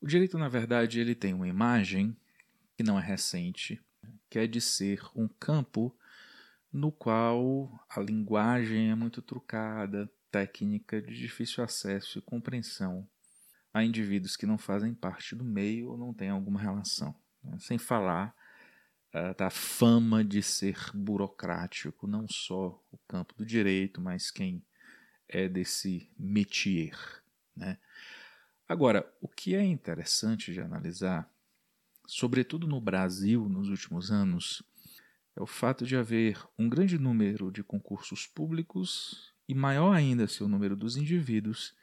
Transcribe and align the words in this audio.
O 0.00 0.06
direito, 0.06 0.38
na 0.38 0.48
verdade, 0.48 1.00
ele 1.00 1.14
tem 1.14 1.34
uma 1.34 1.48
imagem 1.48 2.16
que 2.76 2.82
não 2.82 2.98
é 2.98 3.02
recente, 3.02 3.80
que 4.30 4.38
é 4.38 4.46
de 4.46 4.60
ser 4.60 5.02
um 5.14 5.26
campo 5.26 5.94
no 6.72 6.92
qual 6.92 7.84
a 7.88 8.00
linguagem 8.00 8.90
é 8.90 8.94
muito 8.94 9.20
trucada, 9.20 10.10
técnica, 10.30 11.00
de 11.02 11.16
difícil 11.16 11.64
acesso 11.64 12.18
e 12.18 12.22
compreensão 12.22 13.08
a 13.72 13.84
indivíduos 13.84 14.36
que 14.36 14.46
não 14.46 14.58
fazem 14.58 14.94
parte 14.94 15.34
do 15.34 15.44
meio 15.44 15.90
ou 15.90 15.98
não 15.98 16.12
têm 16.14 16.30
alguma 16.30 16.60
relação. 16.60 17.14
Né? 17.42 17.56
Sem 17.58 17.78
falar 17.78 18.34
uh, 19.14 19.36
da 19.36 19.50
fama 19.50 20.24
de 20.24 20.42
ser 20.42 20.78
burocrático, 20.94 22.06
não 22.06 22.26
só 22.28 22.82
o 22.90 22.98
campo 23.08 23.34
do 23.34 23.44
direito, 23.44 24.00
mas 24.00 24.30
quem 24.30 24.62
é 25.28 25.48
desse 25.48 26.10
métier. 26.18 26.96
Né? 27.56 27.78
Agora, 28.68 29.10
o 29.22 29.26
que 29.26 29.54
é 29.54 29.64
interessante 29.64 30.52
de 30.52 30.60
analisar, 30.60 31.32
sobretudo 32.06 32.66
no 32.66 32.80
Brasil 32.80 33.48
nos 33.48 33.70
últimos 33.70 34.10
anos, 34.10 34.62
é 35.34 35.40
o 35.40 35.46
fato 35.46 35.86
de 35.86 35.96
haver 35.96 36.38
um 36.58 36.68
grande 36.68 36.98
número 36.98 37.50
de 37.50 37.64
concursos 37.64 38.26
públicos 38.26 39.32
e 39.48 39.54
maior 39.54 39.94
ainda 39.94 40.28
seu 40.28 40.46
número 40.46 40.76
dos 40.76 40.96
indivíduos 40.96 41.74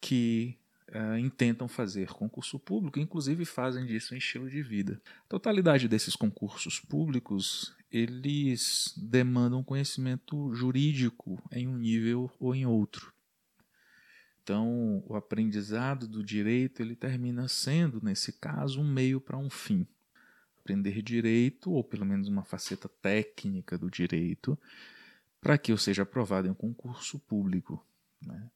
que 0.00 0.58
uh, 0.88 1.16
intentam 1.16 1.68
fazer 1.68 2.08
concurso 2.08 2.58
público, 2.58 2.98
inclusive 2.98 3.44
fazem 3.44 3.86
disso 3.86 4.12
em 4.12 4.18
estilo 4.18 4.50
de 4.50 4.62
vida. 4.62 5.00
A 5.26 5.28
totalidade 5.28 5.86
desses 5.86 6.16
concursos 6.16 6.80
públicos 6.80 7.76
eles 7.88 8.92
demandam 8.96 9.62
conhecimento 9.62 10.52
jurídico 10.52 11.40
em 11.52 11.68
um 11.68 11.76
nível 11.76 12.28
ou 12.40 12.52
em 12.52 12.66
outro. 12.66 13.15
Então, 14.46 15.02
o 15.08 15.16
aprendizado 15.16 16.06
do 16.06 16.22
direito 16.22 16.80
ele 16.80 16.94
termina 16.94 17.48
sendo, 17.48 18.00
nesse 18.00 18.32
caso, 18.34 18.80
um 18.80 18.88
meio 18.88 19.20
para 19.20 19.36
um 19.36 19.50
fim. 19.50 19.84
Aprender 20.60 21.02
direito, 21.02 21.72
ou 21.72 21.82
pelo 21.82 22.06
menos 22.06 22.28
uma 22.28 22.44
faceta 22.44 22.88
técnica 22.88 23.76
do 23.76 23.90
direito, 23.90 24.56
para 25.40 25.58
que 25.58 25.72
eu 25.72 25.76
seja 25.76 26.04
aprovado 26.04 26.46
em 26.46 26.52
um 26.52 26.54
concurso 26.54 27.18
público. 27.18 27.84
Né? 28.24 28.48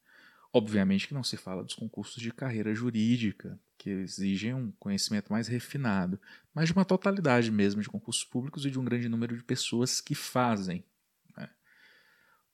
Obviamente 0.53 1.09
que 1.09 1.15
não 1.15 1.25
se 1.25 1.37
fala 1.37 1.65
dos 1.65 1.75
concursos 1.75 2.22
de 2.22 2.33
carreira 2.33 2.72
jurídica, 2.72 3.59
que 3.77 3.91
exigem 3.91 4.55
um 4.55 4.70
conhecimento 4.78 5.33
mais 5.33 5.48
refinado, 5.48 6.20
mas 6.55 6.69
de 6.69 6.72
uma 6.72 6.84
totalidade 6.84 7.50
mesmo 7.50 7.83
de 7.83 7.89
concursos 7.89 8.22
públicos 8.22 8.65
e 8.65 8.70
de 8.70 8.78
um 8.78 8.84
grande 8.84 9.09
número 9.09 9.37
de 9.37 9.43
pessoas 9.43 10.00
que 10.00 10.15
fazem. 10.15 10.84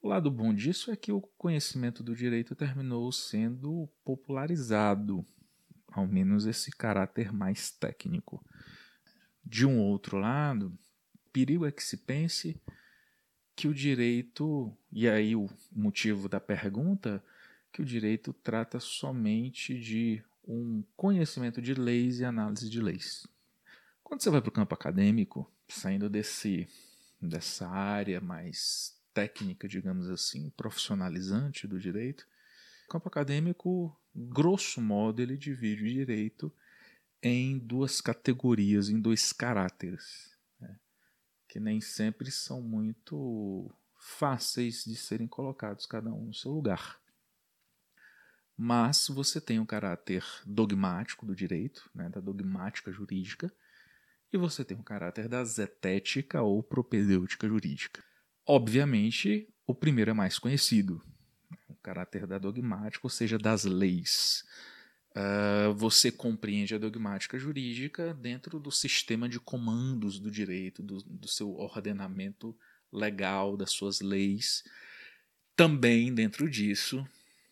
O 0.07 0.09
lado 0.09 0.31
bom 0.31 0.55
disso 0.55 0.93
é 0.93 0.97
que 0.97 1.11
o 1.11 1.21
conhecimento 1.21 2.01
do 2.01 2.15
direito 2.15 2.55
terminou 2.55 3.11
sendo 3.11 3.89
popularizado, 4.05 5.27
ao 5.91 6.07
menos 6.07 6.47
esse 6.47 6.71
caráter 6.71 7.33
mais 7.33 7.73
técnico. 7.73 8.41
De 9.45 9.67
um 9.67 9.81
outro 9.81 10.17
lado, 10.17 10.73
perigo 11.33 11.67
é 11.67 11.73
que 11.73 11.83
se 11.83 11.97
pense 11.97 12.57
que 13.57 13.67
o 13.67 13.75
direito, 13.75 14.73
e 14.93 15.09
aí 15.09 15.35
o 15.35 15.51
motivo 15.73 16.29
da 16.29 16.39
pergunta, 16.39 17.21
que 17.73 17.83
o 17.83 17.85
direito 17.85 18.33
trata 18.33 18.79
somente 18.79 19.77
de 19.77 20.23
um 20.47 20.85
conhecimento 20.97 21.61
de 21.61 21.75
leis 21.75 22.21
e 22.21 22.25
análise 22.25 22.71
de 22.71 22.81
leis. 22.81 23.27
Quando 24.05 24.23
você 24.23 24.31
vai 24.31 24.41
para 24.41 24.51
o 24.51 24.53
campo 24.53 24.73
acadêmico, 24.73 25.53
saindo 25.69 26.09
desse, 26.09 26.69
dessa 27.21 27.67
área 27.67 28.21
mais 28.21 28.97
técnica, 29.17 29.67
digamos 29.67 30.11
assim, 30.11 30.51
profissionalizante 30.51 31.67
do 31.67 31.81
direito, 31.81 32.27
o 32.85 32.89
campo 32.91 33.09
acadêmico, 33.09 33.99
grosso 34.15 34.79
modo, 34.79 35.23
ele 35.23 35.39
divide 35.39 35.83
o 35.83 35.89
direito 35.89 36.53
em 37.23 37.59
duas 37.59 38.03
categorias, 38.03 38.91
em 38.91 39.01
dois 39.01 39.33
caráteres, 39.33 40.37
né, 40.61 40.79
que 41.49 41.59
nem 41.59 41.81
sempre 41.81 42.31
são 42.31 42.61
muito 42.61 43.75
fáceis 43.99 44.85
de 44.85 44.95
serem 44.95 45.27
colocados 45.27 45.87
cada 45.87 46.13
um 46.13 46.27
no 46.27 46.35
seu 46.35 46.53
lugar 46.53 47.01
mas 48.57 49.09
você 49.09 49.39
tem 49.39 49.61
o 49.61 49.67
caráter 49.67 50.25
dogmático 50.47 51.27
do 51.27 51.37
direito, 51.37 51.91
né, 51.95 52.09
da 52.09 52.21
dogmática 52.21 52.91
jurídica, 52.91 53.53
e 54.33 54.39
você 54.39 54.65
tem 54.65 54.79
o 54.79 54.83
caráter 54.83 55.29
da 55.29 55.45
zetética 55.45 56.41
ou 56.41 56.63
propedêutica 56.63 57.47
jurídica. 57.47 58.03
Obviamente, 58.47 59.49
o 59.67 59.75
primeiro 59.75 60.13
é 60.13 60.15
mais 60.15 60.39
conhecido, 60.39 61.03
o 61.69 61.75
caráter 61.75 62.27
da 62.27 62.39
dogmática, 62.39 63.05
ou 63.05 63.11
seja, 63.11 63.37
das 63.37 63.65
leis. 63.65 64.45
Uh, 65.11 65.75
você 65.75 66.13
compreende 66.13 66.75
a 66.75 66.79
dogmática 66.79 67.39
jurídica 67.39 68.15
dentro 68.15 68.61
do 68.61 68.71
sistema 68.71 69.29
de 69.29 69.41
comandos 69.41 70.21
do 70.21 70.31
direito, 70.31 70.83
do, 70.83 71.03
do 71.03 71.27
seu 71.27 71.57
ordenamento 71.57 72.57
legal, 72.93 73.57
das 73.57 73.73
suas 73.73 74.01
leis. 74.01 74.63
Também 75.57 76.15
dentro 76.15 76.49
disso, 76.49 77.05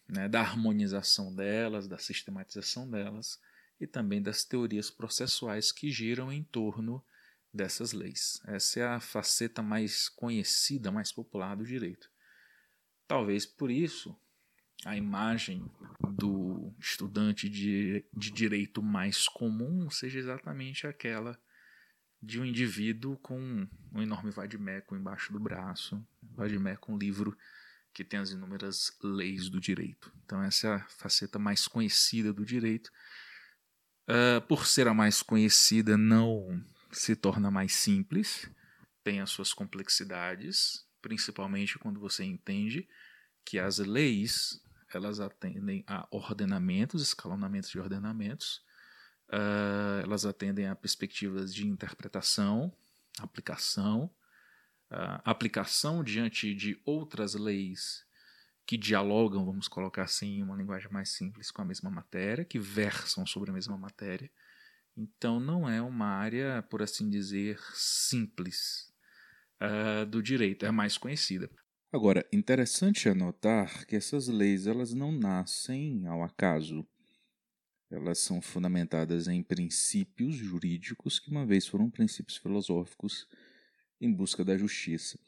né, 0.06 0.28
da 0.28 0.40
harmonização 0.40 1.34
delas, 1.34 1.88
da 1.88 1.98
sistematização 1.98 2.88
delas 2.88 3.40
e 3.80 3.86
também 3.86 4.22
das 4.22 4.44
teorias 4.44 4.90
processuais 4.90 5.72
que 5.72 5.90
giram 5.90 6.30
em 6.30 6.44
torno 6.44 7.02
dessas 7.54 7.92
leis. 7.92 8.42
Essa 8.46 8.80
é 8.80 8.86
a 8.86 9.00
faceta 9.00 9.62
mais 9.62 10.08
conhecida, 10.08 10.90
mais 10.90 11.12
popular 11.12 11.56
do 11.56 11.64
direito. 11.64 12.10
Talvez 13.06 13.46
por 13.46 13.70
isso 13.70 14.18
a 14.84 14.96
imagem 14.96 15.64
do 16.16 16.74
estudante 16.78 17.48
de, 17.48 18.04
de 18.12 18.30
direito 18.30 18.82
mais 18.82 19.28
comum 19.28 19.88
seja 19.88 20.18
exatamente 20.18 20.86
aquela 20.86 21.38
de 22.20 22.40
um 22.40 22.44
indivíduo 22.44 23.16
com 23.18 23.68
um 23.92 24.02
enorme 24.02 24.30
vadimeco 24.30 24.96
embaixo 24.96 25.32
do 25.32 25.38
braço, 25.38 26.04
vadimeco, 26.22 26.92
um 26.92 26.98
livro 26.98 27.36
que 27.92 28.02
tem 28.02 28.18
as 28.18 28.30
inúmeras 28.30 28.96
leis 29.02 29.48
do 29.48 29.60
direito. 29.60 30.12
Então, 30.24 30.42
essa 30.42 30.66
é 30.66 30.72
a 30.72 30.86
faceta 30.88 31.38
mais 31.38 31.68
conhecida 31.68 32.32
do 32.32 32.44
direito. 32.44 32.90
Uh, 34.08 34.40
por 34.48 34.66
ser 34.66 34.88
a 34.88 34.94
mais 34.94 35.22
conhecida, 35.22 35.96
não 35.96 36.62
se 36.94 37.16
torna 37.16 37.50
mais 37.50 37.74
simples, 37.74 38.50
tem 39.02 39.20
as 39.20 39.30
suas 39.30 39.52
complexidades, 39.52 40.86
principalmente 41.02 41.78
quando 41.78 42.00
você 42.00 42.24
entende 42.24 42.88
que 43.44 43.58
as 43.58 43.78
leis 43.78 44.60
elas 44.92 45.20
atendem 45.20 45.84
a 45.86 46.06
ordenamentos, 46.10 47.02
escalonamentos 47.02 47.68
de 47.68 47.78
ordenamentos, 47.80 48.62
uh, 49.28 50.00
elas 50.02 50.24
atendem 50.24 50.68
a 50.68 50.76
perspectivas 50.76 51.52
de 51.52 51.66
interpretação, 51.66 52.72
aplicação, 53.18 54.10
aplicação 55.24 56.04
diante 56.04 56.54
de 56.54 56.80
outras 56.84 57.34
leis 57.34 58.04
que 58.66 58.76
dialogam, 58.76 59.44
vamos 59.44 59.68
colocar 59.68 60.04
assim, 60.04 60.38
em 60.38 60.42
uma 60.42 60.56
linguagem 60.56 60.90
mais 60.90 61.10
simples 61.10 61.50
com 61.50 61.60
a 61.62 61.64
mesma 61.64 61.90
matéria, 61.90 62.44
que 62.44 62.58
versam 62.58 63.26
sobre 63.26 63.50
a 63.50 63.52
mesma 63.52 63.76
matéria. 63.76 64.30
Então 64.96 65.40
não 65.40 65.68
é 65.68 65.82
uma 65.82 66.06
área, 66.06 66.62
por 66.70 66.82
assim 66.82 67.10
dizer, 67.10 67.58
simples 67.72 68.92
uh, 69.60 70.06
do 70.06 70.22
direito, 70.22 70.64
é 70.64 70.70
mais 70.70 70.96
conhecida. 70.96 71.50
Agora, 71.92 72.26
interessante 72.32 73.08
anotar 73.08 73.86
que 73.86 73.96
essas 73.96 74.28
leis 74.28 74.66
elas 74.66 74.92
não 74.92 75.12
nascem 75.12 76.06
ao 76.06 76.22
acaso. 76.22 76.86
Elas 77.90 78.18
são 78.18 78.42
fundamentadas 78.42 79.28
em 79.28 79.42
princípios 79.42 80.34
jurídicos 80.34 81.20
que 81.20 81.30
uma 81.30 81.46
vez 81.46 81.66
foram 81.66 81.90
princípios 81.90 82.36
filosóficos 82.36 83.28
em 84.00 84.12
busca 84.12 84.44
da 84.44 84.56
justiça. 84.56 85.18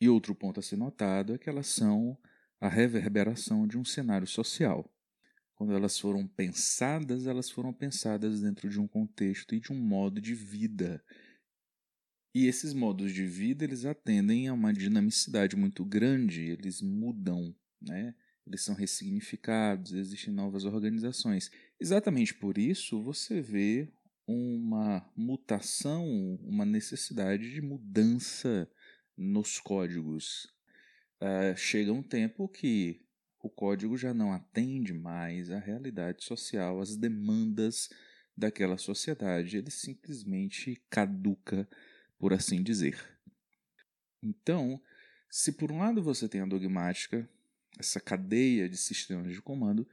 E 0.00 0.08
outro 0.08 0.34
ponto 0.34 0.60
a 0.60 0.62
ser 0.62 0.76
notado 0.76 1.34
é 1.34 1.38
que 1.38 1.48
elas 1.48 1.66
são 1.66 2.16
a 2.60 2.68
reverberação 2.68 3.66
de 3.66 3.76
um 3.76 3.84
cenário 3.84 4.26
social. 4.26 4.88
Quando 5.62 5.76
elas 5.76 5.96
foram 5.96 6.26
pensadas, 6.26 7.24
elas 7.24 7.48
foram 7.48 7.72
pensadas 7.72 8.40
dentro 8.40 8.68
de 8.68 8.80
um 8.80 8.88
contexto 8.88 9.54
e 9.54 9.60
de 9.60 9.72
um 9.72 9.76
modo 9.76 10.20
de 10.20 10.34
vida. 10.34 11.00
E 12.34 12.48
esses 12.48 12.74
modos 12.74 13.12
de 13.12 13.24
vida, 13.24 13.62
eles 13.62 13.84
atendem 13.84 14.48
a 14.48 14.54
uma 14.54 14.72
dinamicidade 14.72 15.54
muito 15.54 15.84
grande, 15.84 16.42
eles 16.42 16.82
mudam, 16.82 17.54
né? 17.80 18.12
Eles 18.44 18.62
são 18.64 18.74
ressignificados, 18.74 19.92
existem 19.92 20.34
novas 20.34 20.64
organizações. 20.64 21.48
Exatamente 21.78 22.34
por 22.34 22.58
isso, 22.58 23.00
você 23.00 23.40
vê 23.40 23.88
uma 24.26 25.08
mutação, 25.16 26.04
uma 26.42 26.64
necessidade 26.64 27.52
de 27.52 27.62
mudança 27.62 28.68
nos 29.16 29.60
códigos. 29.60 30.52
Uh, 31.20 31.56
chega 31.56 31.92
um 31.92 32.02
tempo 32.02 32.48
que 32.48 33.00
o 33.42 33.50
código 33.50 33.96
já 33.96 34.14
não 34.14 34.32
atende 34.32 34.94
mais 34.94 35.50
à 35.50 35.58
realidade 35.58 36.24
social, 36.24 36.80
às 36.80 36.96
demandas 36.96 37.90
daquela 38.36 38.78
sociedade, 38.78 39.58
ele 39.58 39.70
simplesmente 39.70 40.80
caduca, 40.88 41.68
por 42.18 42.32
assim 42.32 42.62
dizer. 42.62 42.96
Então, 44.22 44.80
se 45.28 45.52
por 45.52 45.72
um 45.72 45.78
lado 45.78 46.02
você 46.02 46.28
tem 46.28 46.40
a 46.40 46.46
dogmática, 46.46 47.28
essa 47.78 48.00
cadeia 48.00 48.68
de 48.68 48.76
sistemas 48.76 49.32
de 49.32 49.42
comando, 49.42 49.86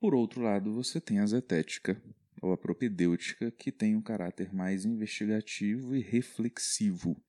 por 0.00 0.14
outro 0.14 0.40
lado 0.40 0.72
você 0.72 1.00
tem 1.00 1.20
a 1.20 1.26
zetética, 1.26 2.02
ou 2.40 2.52
a 2.52 2.56
propedêutica, 2.56 3.50
que 3.50 3.70
tem 3.70 3.94
um 3.94 4.00
caráter 4.00 4.54
mais 4.54 4.86
investigativo 4.86 5.94
e 5.94 6.00
reflexivo. 6.00 7.22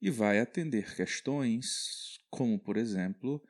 E 0.00 0.08
vai 0.08 0.40
atender 0.40 0.96
questões 0.96 2.18
como, 2.30 2.58
por 2.58 2.78
exemplo, 2.78 3.42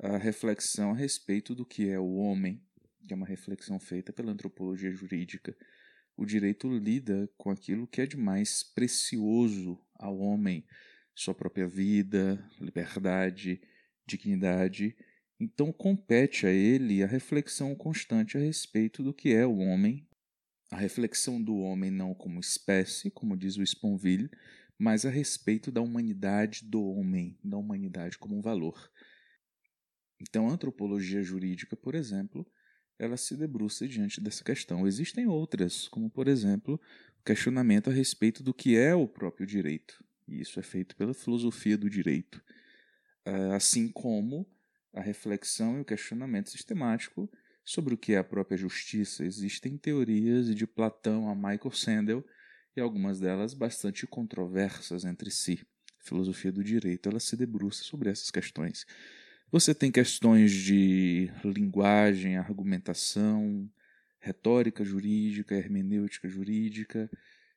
a 0.00 0.16
reflexão 0.16 0.92
a 0.92 0.94
respeito 0.94 1.54
do 1.54 1.66
que 1.66 1.88
é 1.88 1.98
o 1.98 2.14
homem, 2.14 2.62
que 3.06 3.12
é 3.12 3.16
uma 3.16 3.26
reflexão 3.26 3.80
feita 3.80 4.12
pela 4.12 4.32
antropologia 4.32 4.92
jurídica. 4.92 5.56
O 6.16 6.24
direito 6.24 6.68
lida 6.68 7.28
com 7.36 7.50
aquilo 7.50 7.86
que 7.86 8.00
é 8.00 8.06
de 8.06 8.16
mais 8.16 8.62
precioso 8.62 9.78
ao 9.94 10.18
homem, 10.18 10.64
sua 11.14 11.34
própria 11.34 11.66
vida, 11.66 12.44
liberdade, 12.60 13.60
dignidade. 14.06 14.96
Então 15.40 15.72
compete 15.72 16.46
a 16.46 16.50
ele 16.50 17.02
a 17.02 17.06
reflexão 17.06 17.74
constante 17.74 18.36
a 18.36 18.40
respeito 18.40 19.02
do 19.02 19.12
que 19.12 19.32
é 19.32 19.46
o 19.46 19.58
homem, 19.58 20.06
a 20.70 20.76
reflexão 20.76 21.42
do 21.42 21.56
homem 21.56 21.90
não 21.90 22.14
como 22.14 22.40
espécie, 22.40 23.10
como 23.10 23.36
diz 23.36 23.56
o 23.56 23.62
Sponville, 23.62 24.30
mas 24.78 25.04
a 25.04 25.10
respeito 25.10 25.72
da 25.72 25.80
humanidade 25.80 26.64
do 26.64 26.84
homem, 26.84 27.36
da 27.42 27.56
humanidade 27.56 28.18
como 28.18 28.36
um 28.36 28.40
valor. 28.40 28.90
Então, 30.20 30.48
a 30.48 30.52
antropologia 30.52 31.22
jurídica, 31.22 31.76
por 31.76 31.94
exemplo, 31.94 32.46
ela 32.98 33.16
se 33.16 33.36
debruça 33.36 33.86
diante 33.86 34.20
dessa 34.20 34.42
questão. 34.42 34.86
Existem 34.86 35.26
outras, 35.26 35.86
como, 35.88 36.10
por 36.10 36.26
exemplo, 36.26 36.80
o 37.20 37.24
questionamento 37.24 37.90
a 37.90 37.92
respeito 37.92 38.42
do 38.42 38.52
que 38.52 38.76
é 38.76 38.94
o 38.94 39.06
próprio 39.06 39.46
direito. 39.46 40.02
E 40.26 40.40
isso 40.40 40.58
é 40.58 40.62
feito 40.62 40.96
pela 40.96 41.14
filosofia 41.14 41.78
do 41.78 41.88
direito. 41.88 42.42
Ah, 43.24 43.56
assim 43.56 43.88
como 43.88 44.46
a 44.92 45.00
reflexão 45.00 45.78
e 45.78 45.80
o 45.80 45.84
questionamento 45.84 46.50
sistemático 46.50 47.30
sobre 47.64 47.94
o 47.94 47.98
que 47.98 48.14
é 48.14 48.18
a 48.18 48.24
própria 48.24 48.56
justiça. 48.56 49.24
Existem 49.24 49.76
teorias 49.76 50.54
de 50.54 50.66
Platão 50.66 51.28
a 51.28 51.34
Michael 51.34 51.70
Sandel 51.72 52.24
e 52.74 52.80
algumas 52.80 53.20
delas 53.20 53.54
bastante 53.54 54.06
controversas 54.06 55.04
entre 55.04 55.30
si. 55.30 55.60
A 56.00 56.04
filosofia 56.04 56.50
do 56.50 56.64
direito 56.64 57.08
ela 57.08 57.20
se 57.20 57.36
debruça 57.36 57.84
sobre 57.84 58.08
essas 58.08 58.30
questões. 58.30 58.86
Você 59.50 59.74
tem 59.74 59.90
questões 59.90 60.52
de 60.52 61.30
linguagem, 61.42 62.36
argumentação, 62.36 63.66
retórica 64.20 64.84
jurídica, 64.84 65.54
hermenêutica 65.54 66.28
jurídica, 66.28 67.10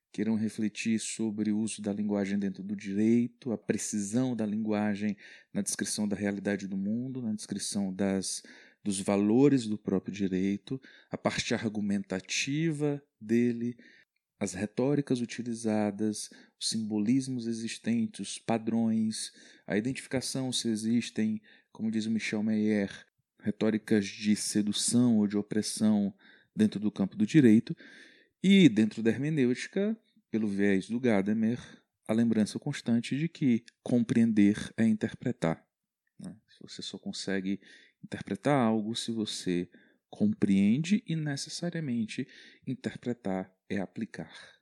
que 0.09 0.21
irão 0.21 0.35
refletir 0.35 0.99
sobre 0.99 1.51
o 1.51 1.59
uso 1.59 1.81
da 1.81 1.91
linguagem 1.91 2.39
dentro 2.39 2.63
do 2.63 2.77
direito, 2.77 3.51
a 3.51 3.57
precisão 3.57 4.33
da 4.33 4.45
linguagem 4.45 5.17
na 5.53 5.61
descrição 5.61 6.07
da 6.07 6.15
realidade 6.15 6.65
do 6.65 6.77
mundo, 6.77 7.21
na 7.21 7.33
descrição 7.33 7.93
das, 7.93 8.41
dos 8.81 9.01
valores 9.01 9.67
do 9.67 9.77
próprio 9.77 10.13
direito, 10.13 10.81
a 11.09 11.17
parte 11.17 11.53
argumentativa 11.53 13.03
dele, 13.19 13.75
as 14.39 14.53
retóricas 14.53 15.19
utilizadas, 15.19 16.29
os 16.57 16.69
simbolismos 16.69 17.47
existentes, 17.47 18.19
os 18.21 18.39
padrões, 18.39 19.31
a 19.67 19.77
identificação 19.77 20.51
se 20.53 20.69
existem, 20.69 21.41
como 21.71 21.91
diz 21.91 22.05
o 22.05 22.11
Michel 22.11 22.43
Meyer, 22.43 22.91
retóricas 23.39 24.05
de 24.05 24.35
sedução 24.35 25.17
ou 25.17 25.27
de 25.27 25.37
opressão 25.37 26.13
dentro 26.55 26.79
do 26.79 26.91
campo 26.91 27.15
do 27.15 27.25
direito, 27.25 27.75
e 28.43 28.67
dentro 28.67 29.03
da 29.03 29.11
hermenêutica, 29.11 29.97
pelo 30.29 30.47
viés 30.47 30.87
do 30.87 30.99
Gadamer, 30.99 31.59
a 32.07 32.13
lembrança 32.13 32.59
constante 32.59 33.17
de 33.17 33.27
que 33.27 33.63
compreender 33.83 34.71
é 34.75 34.85
interpretar. 34.85 35.65
Né? 36.19 36.35
Você 36.61 36.81
só 36.81 36.97
consegue 36.97 37.59
interpretar 38.03 38.55
algo 38.55 38.95
se 38.95 39.11
você 39.11 39.69
compreende 40.09 41.03
e 41.07 41.15
necessariamente 41.15 42.27
interpretar 42.67 43.51
é 43.69 43.79
aplicar. 43.79 44.60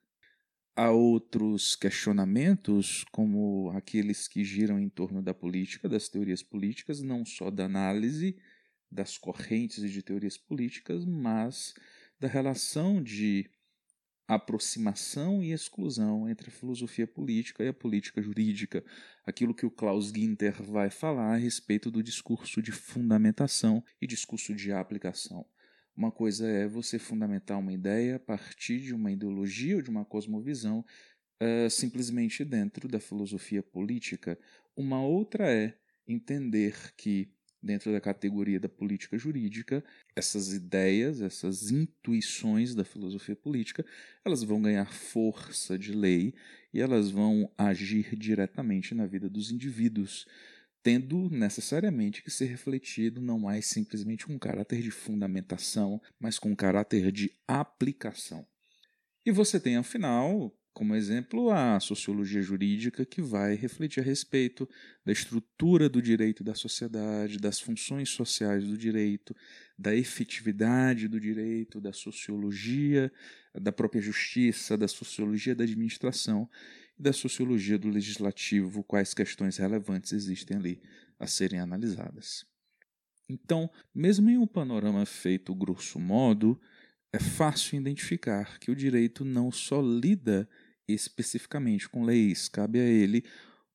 Há 0.76 0.90
outros 0.90 1.76
questionamentos, 1.76 3.04
como 3.12 3.70
aqueles 3.74 4.26
que 4.28 4.44
giram 4.44 4.78
em 4.78 4.88
torno 4.88 5.22
da 5.22 5.34
política, 5.34 5.88
das 5.88 6.08
teorias 6.08 6.42
políticas, 6.42 7.02
não 7.02 7.24
só 7.24 7.50
da 7.50 7.64
análise 7.64 8.36
das 8.90 9.16
correntes 9.16 9.90
de 9.90 10.02
teorias 10.02 10.36
políticas, 10.36 11.04
mas 11.04 11.74
da 12.18 12.26
relação 12.26 13.02
de 13.02 13.48
aproximação 14.26 15.42
e 15.42 15.52
exclusão 15.52 16.28
entre 16.28 16.50
a 16.50 16.52
filosofia 16.52 17.06
política 17.06 17.64
e 17.64 17.68
a 17.68 17.74
política 17.74 18.22
jurídica, 18.22 18.84
aquilo 19.24 19.54
que 19.54 19.66
o 19.66 19.70
Klaus 19.70 20.12
Ginter 20.12 20.62
vai 20.62 20.88
falar 20.88 21.34
a 21.34 21.36
respeito 21.36 21.90
do 21.90 22.02
discurso 22.02 22.62
de 22.62 22.70
fundamentação 22.70 23.82
e 24.00 24.06
discurso 24.06 24.54
de 24.54 24.72
aplicação. 24.72 25.44
Uma 26.00 26.10
coisa 26.10 26.48
é 26.48 26.66
você 26.66 26.98
fundamentar 26.98 27.58
uma 27.58 27.74
ideia 27.74 28.16
a 28.16 28.18
partir 28.18 28.80
de 28.80 28.94
uma 28.94 29.12
ideologia 29.12 29.76
ou 29.76 29.82
de 29.82 29.90
uma 29.90 30.02
cosmovisão 30.02 30.82
uh, 31.42 31.68
simplesmente 31.68 32.42
dentro 32.42 32.88
da 32.88 32.98
filosofia 32.98 33.62
política. 33.62 34.38
Uma 34.74 35.04
outra 35.04 35.52
é 35.52 35.76
entender 36.08 36.94
que 36.96 37.30
dentro 37.62 37.92
da 37.92 38.00
categoria 38.00 38.58
da 38.58 38.66
política 38.66 39.18
jurídica, 39.18 39.84
essas 40.16 40.54
ideias, 40.54 41.20
essas 41.20 41.70
intuições 41.70 42.74
da 42.74 42.82
filosofia 42.82 43.36
política, 43.36 43.84
elas 44.24 44.42
vão 44.42 44.62
ganhar 44.62 44.90
força 44.90 45.78
de 45.78 45.92
lei 45.92 46.32
e 46.72 46.80
elas 46.80 47.10
vão 47.10 47.52
agir 47.58 48.16
diretamente 48.16 48.94
na 48.94 49.04
vida 49.04 49.28
dos 49.28 49.50
indivíduos, 49.50 50.26
tendo 50.82 51.28
necessariamente 51.30 52.22
que 52.22 52.30
ser 52.30 52.46
refletido 52.46 53.20
não 53.20 53.38
mais 53.38 53.66
simplesmente 53.66 54.26
com 54.26 54.38
caráter 54.38 54.80
de 54.80 54.90
fundamentação, 54.90 56.00
mas 56.18 56.38
com 56.38 56.54
caráter 56.56 57.12
de 57.12 57.32
aplicação. 57.46 58.46
E 59.24 59.30
você 59.30 59.60
tem, 59.60 59.76
afinal, 59.76 60.54
como 60.72 60.94
exemplo, 60.94 61.50
a 61.50 61.78
sociologia 61.80 62.40
jurídica, 62.40 63.04
que 63.04 63.20
vai 63.20 63.54
refletir 63.54 64.00
a 64.00 64.02
respeito 64.04 64.68
da 65.04 65.12
estrutura 65.12 65.88
do 65.88 66.00
direito 66.00 66.42
da 66.42 66.54
sociedade, 66.54 67.38
das 67.38 67.60
funções 67.60 68.08
sociais 68.08 68.64
do 68.64 68.78
direito, 68.78 69.36
da 69.78 69.94
efetividade 69.94 71.08
do 71.08 71.20
direito, 71.20 71.80
da 71.80 71.92
sociologia 71.92 73.12
da 73.54 73.72
própria 73.72 74.00
justiça, 74.00 74.78
da 74.78 74.88
sociologia 74.88 75.54
da 75.54 75.64
administração 75.64 76.48
e 77.00 77.02
da 77.02 77.14
sociologia 77.14 77.78
do 77.78 77.88
legislativo, 77.88 78.84
quais 78.84 79.14
questões 79.14 79.56
relevantes 79.56 80.12
existem 80.12 80.58
ali 80.58 80.82
a 81.18 81.26
serem 81.26 81.58
analisadas. 81.58 82.44
Então, 83.28 83.70
mesmo 83.94 84.28
em 84.28 84.36
um 84.36 84.46
panorama 84.46 85.06
feito 85.06 85.54
grosso 85.54 85.98
modo, 85.98 86.60
é 87.12 87.18
fácil 87.18 87.78
identificar 87.78 88.58
que 88.58 88.70
o 88.70 88.76
direito 88.76 89.24
não 89.24 89.50
só 89.50 89.80
lida 89.80 90.48
especificamente 90.86 91.88
com 91.88 92.04
leis, 92.04 92.48
cabe 92.48 92.78
a 92.78 92.84
ele 92.84 93.24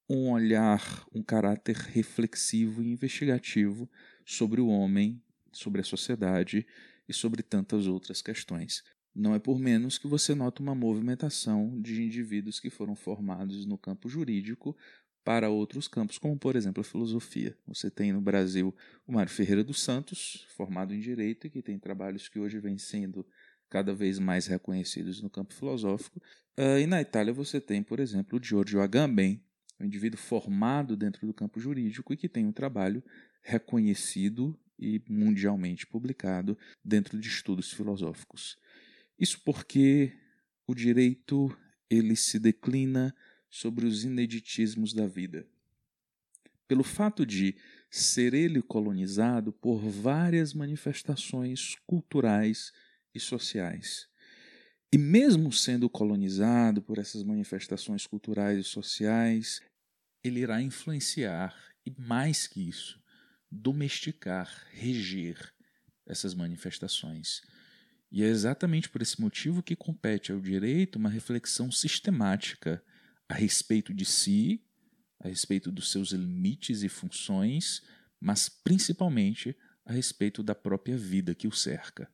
um 0.07 0.29
olhar, 0.29 1.05
um 1.11 1.23
caráter 1.23 1.75
reflexivo 1.75 2.83
e 2.83 2.91
investigativo 2.91 3.89
sobre 4.23 4.61
o 4.61 4.67
homem, 4.67 5.19
sobre 5.51 5.81
a 5.81 5.83
sociedade 5.83 6.67
e 7.07 7.13
sobre 7.13 7.41
tantas 7.41 7.88
outras 7.88 8.21
questões. 8.21 8.83
Não 9.15 9.34
é 9.34 9.39
por 9.39 9.57
menos 9.57 9.98
que 9.98 10.07
você 10.07 10.36
nota 10.36 10.62
uma 10.62 10.75
movimentação 10.75 11.79
de 11.81 12.03
indivíduos 12.03 12.60
que 12.60 12.69
foram 12.69 12.95
formados 12.95 13.65
no 13.65 13.77
campo 13.77 14.10
jurídico 14.10 14.75
para 15.24 15.50
outros 15.50 15.88
campos, 15.88 16.17
como 16.17 16.38
por 16.38 16.55
exemplo 16.55 16.81
a 16.81 16.84
filosofia. 16.84 17.57
Você 17.65 17.89
tem 17.89 18.12
no 18.12 18.19
Brasil 18.19 18.75
o 19.07 19.13
Mário 19.13 19.31
Ferreira 19.31 19.63
dos 19.63 19.81
Santos, 19.81 20.45
formado 20.55 20.93
em 20.93 21.00
Direito, 21.00 21.48
e 21.48 21.50
que 21.50 21.62
tem 21.62 21.79
trabalhos 21.79 22.27
que 22.27 22.39
hoje 22.39 22.60
vêm 22.60 22.77
sendo 22.77 23.25
cada 23.69 23.93
vez 23.95 24.19
mais 24.19 24.48
reconhecidos 24.48 25.22
no 25.22 25.29
campo 25.29 25.53
filosófico. 25.53 26.22
Uh, 26.57 26.79
e 26.79 26.86
na 26.86 27.01
Itália 27.01 27.34
você 27.34 27.60
tem, 27.60 27.81
por 27.81 28.00
exemplo, 28.00 28.38
o 28.38 28.43
Giorgio 28.43 28.81
Agamben, 28.81 29.41
um 29.79 29.86
indivíduo 29.86 30.19
formado 30.19 30.95
dentro 30.95 31.25
do 31.25 31.34
campo 31.34 31.60
jurídico 31.60 32.13
e 32.13 32.17
que 32.17 32.29
tem 32.29 32.45
um 32.45 32.51
trabalho 32.51 33.03
reconhecido 33.41 34.57
e 34.77 35.01
mundialmente 35.10 35.88
publicado 35.88 36.57
dentro 36.84 37.17
de 37.17 37.27
estudos 37.27 37.72
filosóficos. 37.72 38.57
Isso 39.19 39.39
porque 39.43 40.13
o 40.67 40.74
direito 40.74 41.55
ele 41.89 42.15
se 42.15 42.39
declina 42.39 43.15
sobre 43.50 43.86
os 43.86 44.03
ineditismos 44.03 44.93
da 44.93 45.07
vida. 45.07 45.48
Pelo 46.67 46.84
fato 46.84 47.25
de 47.25 47.55
ser 47.89 48.34
ele 48.34 48.62
colonizado 48.62 49.53
por 49.53 49.79
várias 49.79 50.53
manifestações 50.53 51.75
culturais 51.86 52.74
e 53.13 53.19
sociais. 53.19 54.07
E 54.91 54.98
mesmo 54.98 55.51
sendo 55.51 55.89
colonizado 55.89 56.81
por 56.81 56.98
essas 56.98 57.24
manifestações 57.24 58.05
culturais 58.07 58.60
e 58.60 58.63
sociais, 58.63 59.62
ele 60.24 60.41
irá 60.41 60.62
influenciar 60.62 61.55
e 61.86 61.93
mais 61.98 62.48
que 62.48 62.67
isso, 62.67 63.00
domesticar, 63.51 64.67
reger 64.72 65.38
essas 66.05 66.34
manifestações. 66.34 67.41
E 68.15 68.24
é 68.24 68.27
exatamente 68.27 68.88
por 68.88 69.01
esse 69.01 69.19
motivo 69.19 69.62
que 69.62 69.75
compete 69.75 70.31
ao 70.31 70.39
direito 70.39 70.95
uma 70.95 71.10
reflexão 71.10 71.69
sistemática 71.69 72.81
a 73.27 73.34
respeito 73.34 73.93
de 73.93 74.05
si, 74.05 74.63
a 75.19 75.27
respeito 75.27 75.69
dos 75.69 75.91
seus 75.91 76.12
limites 76.12 76.81
e 76.81 76.88
funções, 76.88 77.81
mas 78.17 78.48
principalmente 78.48 79.53
a 79.86 79.91
respeito 79.91 80.41
da 80.41 80.55
própria 80.55 80.98
vida 80.98 81.36
que 81.36 81.45
o 81.45 81.51
cerca. 81.51 82.10